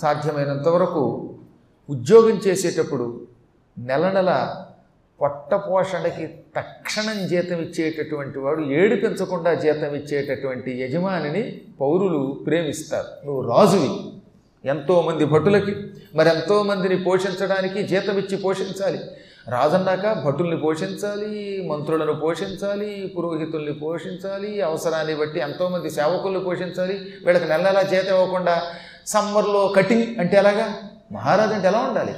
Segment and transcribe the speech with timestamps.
[0.00, 1.34] సాధ్యమైనంత వరకు
[1.90, 3.26] ఉద్యోగం చేసేటప్పుడు
[3.78, 4.56] నెల నెల
[5.20, 13.26] పొట్ట పోషణకి తక్షణం జీతం ఇచ్చేటటువంటి వాడు ఏడిపించకుండా జీతం ఇచ్చేటటువంటి యజమానిని పౌరులు ప్రేమిస్తారు.
[13.26, 13.90] నువ్వు రాజువి.
[14.64, 15.76] ఎంతోమంది భటులకి
[16.14, 19.00] మరి ఎంతోమందిని పోషించడానికి జీతం ఇచ్చి పోషించాలి.
[19.48, 26.98] రాజన్నాక భటుల్ని పోషించాలి మంత్రులను పోషించాలి పురోహితుల్ని పోషించాలి అవసరాన్ని బట్టి ఎంతోమంది సేవకుల్ని పోషించాలి.
[27.24, 28.62] వీళ్ళకి నెల నెలా జీతం ఇవ్వకుండా
[29.08, 30.74] సమ్మర్లో కటింగ్ అంటే ఎలాగా?
[31.12, 32.14] మహారాజు అంటే ఎలా ఉండాలి?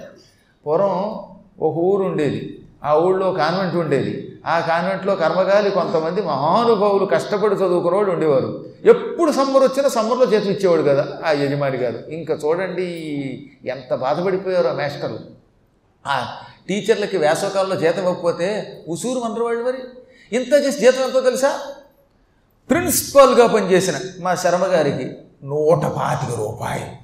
[0.67, 1.15] పూర్వం
[1.61, 4.39] ఒక ఊరు ఉండేది ఆ ఊళ్ళో కాన్వెంట్ ఉండేది.
[4.47, 8.65] ఆ కాన్వెంట్లో కర్మగాలి కొంతమంది మహానుభావులు కష్టపడి చదువుకున్న వాళ్ళు ఉండేవారు.
[8.85, 11.99] ఎప్పుడు సమ్మర్ వచ్చినా సమ్మర్లో జీతం ఇచ్చేవాడు కదా ఆ యజమాని గారు.
[12.09, 12.87] ఇంకా చూడండి
[13.65, 15.19] ఎంత బాధపడిపోయారో మేస్టర్లు
[16.07, 16.37] ఆ
[16.69, 19.79] టీచర్లకి వేసవకాలంలో జీతం ఇవ్వకపోతే ఉసూరు మందరు వాళ్ళు మరి.
[20.37, 21.61] ఇంత చేసి జీతం ఎంతో తెలుసా?
[22.71, 25.11] ప్రిన్సిపాల్గా పనిచేసిన మా శర్మ గారికి.
[25.45, 27.01] నూట పాతిక రూపాయలు.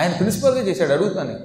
[0.00, 1.38] ఆయన ప్రిన్సిపల్గా చేశాడు అడుగుతాను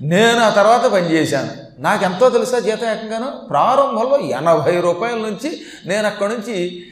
[0.00, 0.40] నేను.
[0.40, 6.82] ఆ తర్వాత పనిచేశాను నాకెంతో తెలుసా జీతం ఏకంగాను ప్రారంభంలో ఎనభై రూపాయల నుంచి నేను అక్కడి నుంచి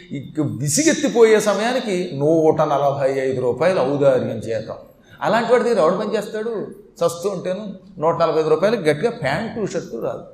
[0.56, 4.74] విసిగెత్తిపోయే సమయానికి నూట నలభై ఐదు రూపాయలు ఔదార్యం జీతం.
[5.22, 6.66] అలాంటి వాడి దగ్గర ఎవడు పని చేస్తాడు?
[6.94, 10.24] చస్తూ ఉంటేను నూట నలభై ఐదు రూపాయలు గట్టిగా ప్యాంటు షర్టు రాదు.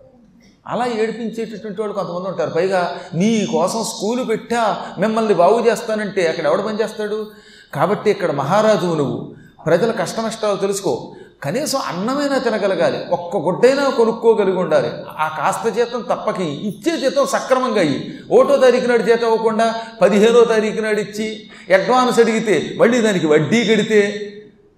[0.67, 2.51] అలా ఏడిపించేటటువంటి వాళ్ళు కొంతమంది ఉంటారు.
[2.51, 7.27] పైగా నీ కోసం స్కూలు పెట్టా మిమ్మల్ని బాగు చేస్తానంటే అక్కడ ఎవడు పని చేస్తాడు?
[7.75, 9.35] కాబట్టి ఇక్కడ మహారాజు నువ్వు
[9.67, 11.15] ప్రజల కష్ట నష్టాలు తెలుసుకో.
[11.43, 13.05] కనీసం అన్నమైనా తినగలగాలి.
[13.11, 14.91] ఒక్క గుడ్డైనా కొనుక్కోగలిగి ఉండాలి.
[15.19, 20.81] ఆ కాస్త జీతం తప్పకి ఇచ్చే జీతం సక్రమంగా అయ్యి ఒకటో తారీఖు నాడు జీతం అవ్వకుండా పదిహేనో తారీఖు
[20.81, 24.33] నాడు ఇచ్చి అడ్వాన్స్ అడిగితే మళ్ళీ దానికి వడ్డీ కడితే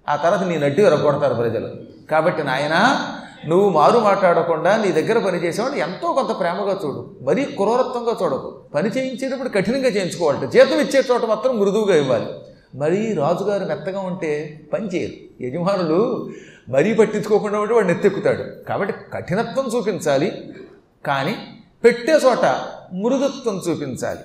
[0.09, 1.69] ఆ తర్వాత నీ నడ్డి కొడతారు ప్రజలు.
[2.11, 3.09] కాబట్టి నాయనా
[3.47, 7.15] నువ్వు మారు మాట్లాడకుండా నీ దగ్గర పనిచేసేవాడు ఎంతో కొంత ప్రేమగా చూడు.
[7.21, 8.61] మరీ క్రూరత్వంగా చూడకు.
[8.75, 10.49] పని చేయించేటప్పుడు కఠినంగా చేయించుకోవాలట.
[10.49, 12.25] జీతం ఇచ్చే చోట మాత్రం మృదువుగా ఇవ్వాలి.
[12.75, 15.43] మరీ రాజుగారు మెత్తగా ఉంటే పని చేయరు.
[15.43, 16.29] యజమానులు
[16.69, 18.63] మరీ పట్టించుకోకుండా ఉంటే వాడు నెత్తెక్కుతాడు.
[18.67, 20.53] కాబట్టి కఠినత్వం చూపించాలి.
[21.05, 21.35] కానీ
[21.83, 22.45] పెట్టే చోట
[22.93, 24.19] మృదుత్వం చూపించాలి.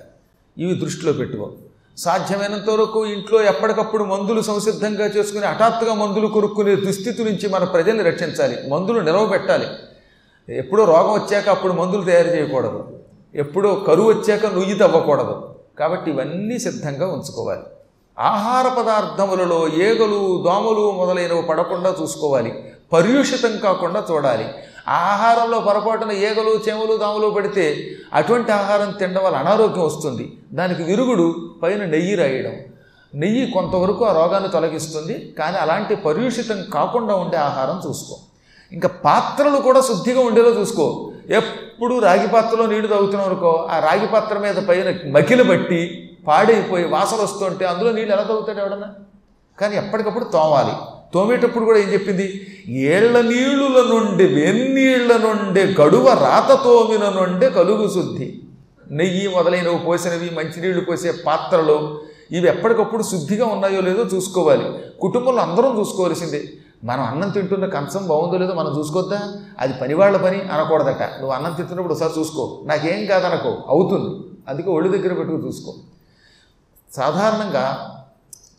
[0.57, 1.53] ఇవి దృష్టిలో పెట్టుకో.
[1.97, 8.69] సాధ్యమైనంత వరకు ఇంట్లో ఎప్పటికప్పుడు మందులు సంసిద్ధంగా చేసుకుని హఠాత్తుగా మందులు కొనుక్కునే దుస్థితి నుంచి మన ప్రజల్ని రక్షించాలి.
[8.69, 9.65] మందులు నిలవబెట్టాలి.
[10.49, 12.99] ఎప్పుడో రోగం వచ్చాక అప్పుడు మందులు తయారు చేయకూడదు.
[13.35, 15.55] ఎప్పుడో కరువు వచ్చాక నుయ్యి తవ్వకూడదు.
[15.79, 17.61] కాబట్టి ఇవన్నీ సిద్ధంగా ఉంచుకోవాలి.
[18.19, 22.71] ఆహార పదార్థములలో ఏగలు దోమలు మొదలైనవి పడకుండా చూసుకోవాలి.
[22.93, 24.45] పర్యూషితం కాకుండా చూడాలి.
[24.87, 30.37] ఆహారంలో పొరపాటున ఈగలు చెమలు దాములు పడితే అటువంటి ఆహారం తినడం వల్ల అనారోగ్యం వస్తుంది.
[30.53, 32.53] దానికి విరుగుడు పైన నెయ్యి రాయడం.
[33.15, 38.17] నెయ్యి కొంతవరకు ఆ రోగాన్ని తొలగిస్తుంది కానీ అలాంటి పరుషితం కాకుండా ఉండే ఆహారం చూసుకో.
[38.71, 41.11] ఇంకా పాత్రలు కూడా శుద్ధిగా ఉండేలా చూసుకో.
[41.29, 47.17] ఎప్పుడు రాగి పాత్రలో నీళ్ళు తాగుతున్నావు అనుకో ఆ రాగి పాత్ర మీద పైన మకిలి బట్టి పాడైపోయి వాసన
[47.17, 48.87] వస్తుంటే అందులో నీళ్ళు ఎలా తాగుతాడు ఎవడన్నా?
[49.61, 50.94] కానీ ఎప్పటికప్పుడు తోమాలి.
[51.13, 52.47] తోమేటప్పుడు కూడా ఏం చెప్పింది?
[52.67, 58.41] ఏళ్ళ నీళ్ళుల నుండి వెన్నీళ్ళ నుండి గడువ రాత తోమిన నుండి కలుగు శుద్ధి.
[58.91, 62.01] నెయ్యి మొదలైనవి పోసినవి మంచినీళ్ళు పోసే పాత్రలు
[62.31, 64.63] ఇవి ఎప్పటికప్పుడు శుద్ధిగా ఉన్నాయో లేదో చూసుకోవాలి.
[65.01, 66.49] కుటుంబంలో అందరం చూసుకోవాల్సిందే.
[66.83, 69.33] మనం అన్నం తింటున్న కంచం బాగుందో లేదో మనం చూసుకోద్దా?
[69.59, 71.03] అది పనివాళ్ళ పని అనకూడదట.
[71.03, 72.61] నువ్వు అన్నం తింటున్నప్పుడు ఒకసారి చూసుకో.
[72.65, 73.57] నాకేం కాదనకో.
[73.67, 74.19] అవుతుంది.
[74.49, 75.73] అందుకే ఒళ్ళు దగ్గర పెట్టుకు చూసుకో.
[76.93, 77.94] సాధారణంగా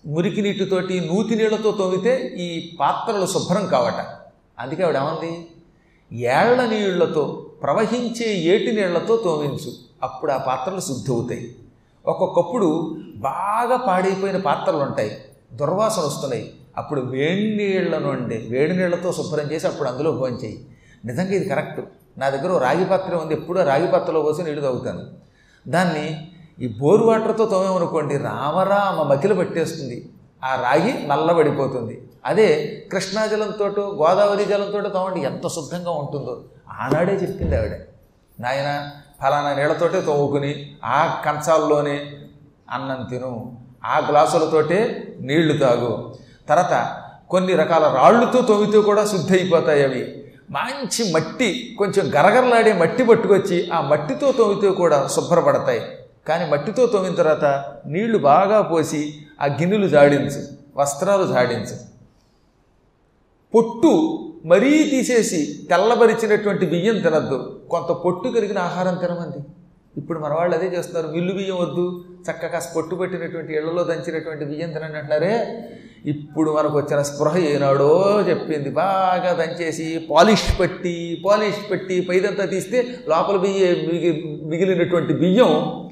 [0.07, 4.07] మురికి నీటితోటి నూతి నీళ్ళతో తోమితే ఈ పాత్రలు శుభ్రం కావట.
[4.59, 5.47] అందుకే ఆవిడ ఏమంది?
[6.13, 9.73] ఏళ్ళ నీళ్ళతో ప్రవహించే ఏటి నీళ్ళతో తోమించు.
[10.03, 11.55] అప్పుడు ఆ పాత్రలు శుద్ధి అవుతాయి
[12.07, 15.19] ఒక్కొక్కప్పుడు బాగా పాడైపోయిన పాత్రలు ఉంటాయి.
[15.53, 16.53] దుర్వాసన వస్తున్నాయి.
[16.77, 20.67] అప్పుడు వేడి నీళ్ళ నుండి వేడి నీళ్ళతో శుభ్రం చేసి అప్పుడు అందులో భోంచేయి
[21.05, 21.81] నిజంగా ఇది కరెక్ట్.
[22.19, 23.35] నా దగ్గర రాగి పాత్ర ఉంది.
[23.35, 25.05] ఎప్పుడూ రాగి పాత్రలో పోసి నీళ్ళు తాగుతాను.
[25.69, 30.09] దాన్ని ఈ బోరు వాటర్తో తోమేమనుకోండి రామరామ మకిలు పట్టేస్తుంది.
[30.45, 32.09] ఆ రాగి నల్లబడిపోతుంది.
[32.27, 36.43] అదే కృష్ణా జలంతో గోదావరి జలంతో తోమండి ఎంత శుద్ధంగా ఉంటుందో.
[36.71, 37.73] ఆనాడే చెప్పింది ఆవిడ.
[38.41, 38.91] నాయన
[39.23, 42.13] ఫలానా నీళ్ళతోటే తోముకుని ఆ కంచాల్లోనే
[42.71, 43.59] అన్నం తిను.
[43.85, 46.15] ఆ గ్లాసులతోటే నీళ్ళు తాగు.
[46.49, 46.97] తర్వాత
[47.31, 50.25] కొన్ని రకాల రాళ్ళతో తోమితే కూడా శుద్ధి అయిపోతాయి అవి.
[50.51, 55.81] మంచి మట్టి కొంచెం గరగరలాడే మట్టి పట్టుకొచ్చి ఆ మట్టితో తోమితే కూడా శుభ్రపడతాయి.
[56.29, 57.45] కానీ మట్టితో తోమిన తర్వాత
[57.87, 60.41] నీళ్ళు బాగా పోసి ఆ గిన్నెలు జాడించు
[60.77, 61.77] వస్త్రాలు జాడించు.
[63.55, 63.93] పొట్టు
[64.45, 67.61] మరీ తీసేసి తెల్లబరిచినటువంటి బియ్యం తినద్దు.
[67.71, 69.39] కొంత పొట్టు కరిగిన ఆహారం తినమంది.
[69.97, 71.09] ఇప్పుడు మన వాళ్ళు అదే చేస్తున్నారు.
[71.13, 75.63] మిల్లు బియ్యం వద్దు చక్కగా పొట్టు పెట్టినటువంటి ఇళ్ళలో దంచినటువంటి బియ్యం తినండి అంటారే
[76.07, 78.71] ఇప్పుడు మనకు వచ్చిన స్పృహ ఏనాడో చెప్పింది.
[78.71, 83.67] బాగా దంచేసి పాలిష్ పెట్టి పాలిష్ పెట్టి పైదంతా తీస్తే లోపల బియ్య
[84.43, 85.83] మిగిలినటువంటి బియ్యం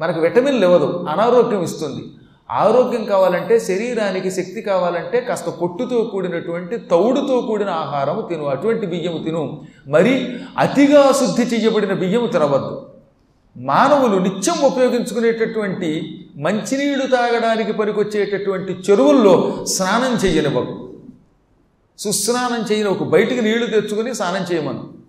[0.00, 2.04] మనకు విటమిన్లు ఇవ్వదు అనారోగ్యం ఇస్తుంది.
[2.50, 9.62] ఆరోగ్యం కావాలంటే శరీరానికి శక్తి కావాలంటే కాస్త పొట్టుతో కూడినటువంటి తౌడుతో కూడిన ఆహారం తిను అటువంటి బియ్యము తిను.
[9.88, 12.86] మరి అతిగా శుద్ధి చేయబడిన బియ్యము తినవద్దు.
[13.56, 15.90] మానవులు నిత్యం ఉపయోగించుకునేటటువంటి
[16.36, 20.90] మంచినీళ్ళు తాగడానికి పనికొచ్చేటటువంటి చెరువుల్లో స్నానం చేయనివ్వకు.
[21.98, 24.99] సుస్నానం చేయని ఒక బయటికి నీళ్ళు తెచ్చుకొని స్నానం చేయమను.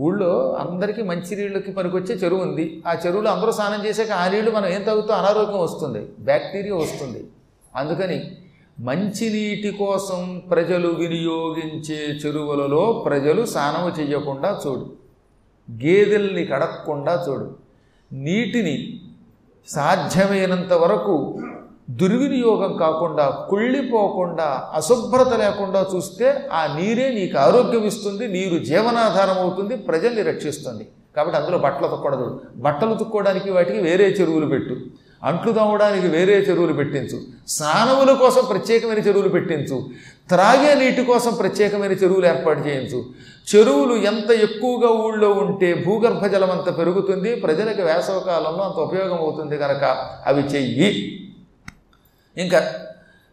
[0.00, 2.82] ఊళ్ళో అందరికీ మంచి నీళ్ళకి పనికొచ్చే చెరువు ఉంది.
[2.86, 7.24] ఆ చెరువులో అందరూ స్నానం చేశాక ఆ నీళ్ళు మనం ఏం తగ్గుతో అనారోగ్యం వస్తుంది బ్యాక్టీరియా వస్తుంది.
[7.76, 8.30] అందుకని
[8.80, 14.92] మంచినీటి కోసం ప్రజలు వినియోగించే చెరువులలో ప్రజలు స్నానం చేయకుండా చూడు.
[15.70, 17.56] గేదెల్ని కడక్కుండా చూడు.
[18.12, 19.00] నీటిని
[19.68, 21.38] సాధ్యమైనంత వరకు
[21.90, 30.22] దుర్వినియోగం కాకుండా కుళ్ళిపోకుండా అశుభ్రత లేకుండా చూస్తే ఆ నీరే నీకు ఆరోగ్యం ఇస్తుంది నీరు జీవనాధారం అవుతుంది ప్రజల్ని
[30.22, 30.86] రక్షిస్తుంది.
[31.16, 34.76] కాబట్టి అందులో బట్టలు తొక్కడదు బట్టలు తుక్కోవడానికి వాటికి వేరే చెరువులు పెట్టు.
[35.24, 37.48] అంట్లు తవ్వడానికి వేరే చెరువులు పెట్టించు.
[37.48, 39.82] స్నానముల కోసం ప్రత్యేకమైన చెరువులు పెట్టించు.
[40.28, 43.04] త్రాగే నీటి కోసం ప్రత్యేకమైన చెరువులు ఏర్పాటు చేయించు.
[43.56, 50.06] చెరువులు ఎంత ఎక్కువగా ఊళ్ళో ఉంటే భూగర్భ జలం అంత పెరుగుతుంది ప్రజలకు వేసవకాలంలో అంత ఉపయోగం అవుతుంది కనుక
[50.26, 51.20] అవి చెయ్యి.
[52.36, 52.72] ఇంకా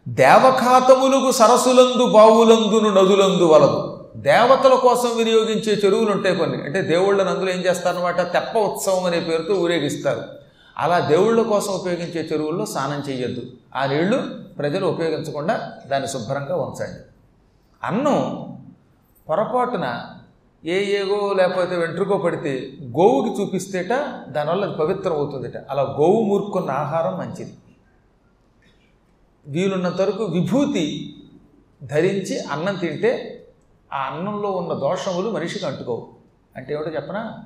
[0.08, 4.10] దేవఖాతములకు సరస్సులందు బావులందును నదులందు వలదు.
[4.16, 6.62] దేవతల కోసం వినియోగించే చెరువులు ఉంటాయి కొన్ని.
[6.62, 10.22] అంటే దేవుళ్ళని అందులో ఏం చేస్తారనమాట తెప్ప ఉత్సవం అనే పేరుతో ఊరేగిస్తారు.
[10.78, 13.42] అలా దేవుళ్ళ కోసం ఉపయోగించే చెరువుల్లో స్నానం చేయొద్దు
[13.76, 14.18] ఆ నీళ్ళు
[14.58, 17.00] ప్రజలు ఉపయోగించకుండా దాన్ని శుభ్రంగా ఉంచండి
[17.82, 18.18] అన్నం
[19.28, 20.04] పొరపాటున
[20.64, 23.88] ఏ ఏగో లేకపోతే వెంట్రుకో పడితే గోవుకి చూపిస్తేట
[24.28, 27.54] దానివల్ల అది పవిత్రం అవుతుందిట అలా గోవు మూర్ఖున్న ఆహారం మంచిది.
[29.46, 31.14] వీలున్నంత వరకు విభూతి
[31.82, 33.44] ధరించి అన్నం తింటే
[33.92, 36.08] ఆ అన్నంలో ఉన్న దోషములు మనిషికి అంటుకోవు.
[36.56, 37.44] అంటే ఏమిటో చెప్పనా?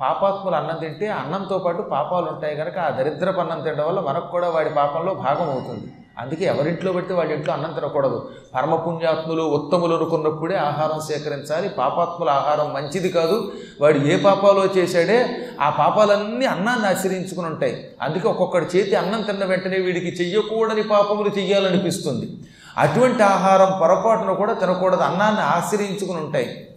[0.00, 4.50] పాపాత్ములు అన్నం తింటే అన్నంతో పాటు పాపాలు ఉంటాయి కనుక ఆ దరిద్రపు అన్నం తినడం వల్ల మనకు కూడా
[4.50, 5.92] వాడి పాపంలో భాగం అవుతుంది.
[6.18, 8.30] అందుకే ఎవరింట్లో పెడితే వాడి ఇంట్లో అన్నం తినకూడదు.
[8.54, 11.68] పరమపుణ్యాత్ములు ఉత్తములు అనుకున్నప్పుడే ఆహారం సేకరించాలి.
[11.68, 13.52] పాపాత్ముల ఆహారం మంచిది కాదు.
[13.80, 17.90] వాడు ఏ పాపాలో చేశాడే ఆ పాపాలన్నీ అన్నాన్ని ఆశ్రయించుకుని ఉంటాయి.
[18.02, 22.32] అందుకే ఒక్కొక్కడి చేతి అన్నం తిన్న వెంటనే వీడికి చెయ్యకూడని పాపములు చెయ్యాలనిపిస్తుంది.
[22.78, 25.00] అటువంటి ఆహారం పొరపాటును కూడా తినకూడదు.
[25.00, 26.70] అన్నాన్ని ఆశ్రయించుకుని ఉంటాయి.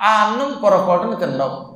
[0.00, 1.73] ఆ అన్నం పొరపాటును తినడం.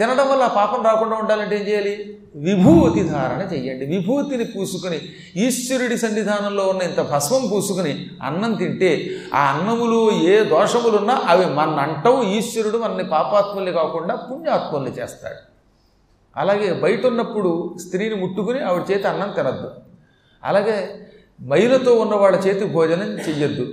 [0.00, 2.18] తినడం వల్ల పాపం రాకుండా ఉండాలంటే ఏం చేయాలి?
[2.34, 3.86] విభూతి ధారణ చెయ్యండి.
[3.86, 5.00] విభూతిని పూసుకుని
[5.36, 12.22] ఈశ్వరుడి సన్నిధానంలో ఉన్న ఇంత భస్మం పూసుకుని అన్నం తింటే ఆ అన్నములు ఏ దోషములున్నా అవి మన అంటవు
[12.22, 15.40] ఈశ్వరుడు మనని పాపాత్ముల్ని కాకుండా పుణ్యాత్ముల్ని చేస్తాడు.
[16.36, 19.70] అలాగే బయట ఉన్నప్పుడు స్త్రీని ముట్టుకుని ఆవిడ చేతి అన్నం తినద్దు.
[20.44, 20.88] అలాగే
[21.42, 23.66] మైలతో ఉన్న వాళ్ళ చేతి భోజనం చెయ్యొద్దు.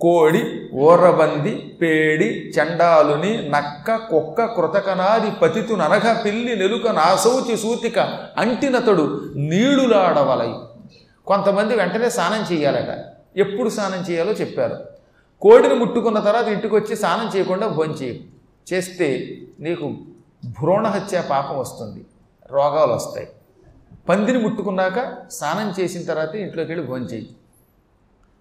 [0.00, 7.98] కోడి ఓర్రబంది పేడి చండాలుని నక్క కుక్క కృతకనాది పతితునగ పిల్లి నెలుక నాసౌచి సూతిక
[8.38, 10.54] అంటినతడు నీడులాడవలై.
[11.26, 13.04] కొంతమంది వెంటనే స్నానం చేయాలట.
[13.36, 14.76] ఎప్పుడు స్నానం చేయాలో చెప్పారు.
[15.40, 18.28] కోడిని ముట్టుకున్న తర్వాత ఇంటికి వచ్చి స్నానం చేయకుండా భోంచేయి.
[18.72, 19.92] చేస్తే నీకు
[20.44, 22.04] భ్రూణహత్య పాపం వస్తుంది.
[22.50, 23.28] రోగాలు వస్తాయి.
[24.08, 27.28] పందిని ముట్టుకున్నాక స్నానం చేసిన తర్వాత ఇంట్లోకి వెళ్ళి భోంచేయి.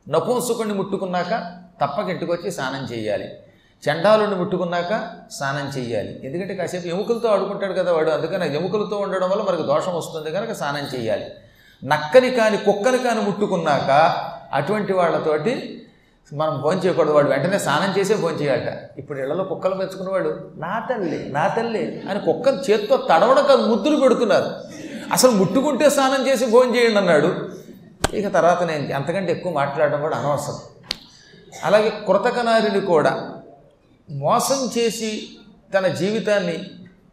[0.10, 3.30] నపుంసకుడిని ముట్టుకున్నాక తప్పక ఇంటికొచ్చి స్నానం చేయాలి.
[3.84, 6.20] చండాలుని ముట్టుకున్నాక స్నానం చేయాలి.
[6.24, 8.10] ఎందుకంటే కాసేపు ఎముకలతో ఆడుకుంటాడు కదా వాడు.
[8.10, 11.26] అందుకని ఎముకలతో ఉండడం వల్ల మనకు దోషం వస్తుంది కనుక స్నానం చేయాలి.
[11.84, 13.92] నక్కని కాని కుక్కని కాని ముట్టుకున్నాక
[14.54, 15.80] అటువంటి వాళ్ళతోటి
[16.34, 17.12] మనం భోజనం చేయకూడదు.
[17.12, 18.90] వాడు వెంటనే స్నానం చేసే భోజనం చేయాలట.
[18.98, 24.50] ఇప్పుడు ఇళ్ళలో కుక్కలు మెచ్చుకునేవాడు నా తల్లి నా తల్లి అని కుక్కను చేత్తో తడవడం కాదు ముద్దులు పెడుతున్నారు.
[25.12, 27.50] అసలు ముట్టుకుంటే స్నానం చేసి భోజనం చేయండి అన్నాడు.
[28.18, 30.62] ఇక తర్వాత నేను అంతకంటే ఎక్కువ మాట్లాడడం కూడా అనవసరం.
[31.64, 33.14] అలాగే కృతకనారిని కూడా
[34.10, 35.12] మోసం చేసి
[35.76, 36.58] తన జీవితాన్ని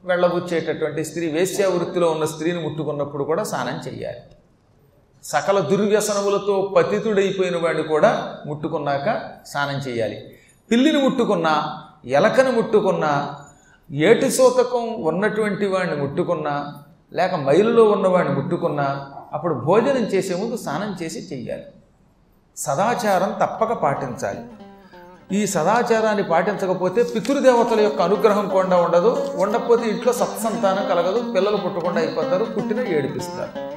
[0.05, 4.23] వెళ్ళబుచ్చేటటువంటి స్త్రీ వేశ్యా వృత్తిలో ఉన్న స్త్రీని ముట్టుకున్నప్పుడు కూడా స్నానం చేయాలి
[5.25, 8.11] సకల దుర్వ్యసనములతో పతితుడైపోయిన వాడిని కూడా
[8.47, 9.09] ముట్టుకున్నాక
[9.47, 10.19] స్నానం చేయాలి
[10.71, 11.55] పిల్లిని ముట్టుకున్నా
[12.09, 13.13] ఎలకని ముట్టుకున్నా
[13.91, 16.55] ఏటి సూతకం ఉన్నటువంటి వాడిని ముట్టుకున్నా
[17.13, 18.87] లేక మైలులో ఉన్నవాడిని ముట్టుకున్నా
[19.33, 21.65] అప్పుడు భోజనం చేసే ముందు స్నానం చేసి చెయ్యాలి.
[22.57, 24.39] సదాచారం తప్పక పాటించాలి.
[25.33, 29.33] ఈ సదాచారాన్ని పాటించకపోతే పితృదేవతల యొక్క అనుగ్రహం కూడా ఉండదు.
[29.37, 31.33] ఉండకపోతే ఇంట్లో సత్సంతానం కలగదు.
[31.33, 32.45] పిల్లలు పుట్టకుండా అయిపోతారు.
[32.45, 33.70] పుట్టిన ఏడిపిస్తారు.